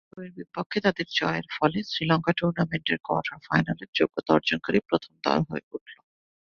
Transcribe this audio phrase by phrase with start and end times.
[0.03, 5.95] জিম্বাবুয়ের বিপক্ষে তাদের জয়ের ফলে শ্রীলঙ্কা টুর্নামেন্টের কোয়ার্টার ফাইনালের যোগ্যতা অর্জনকারী প্রথম দল হয়ে উঠল।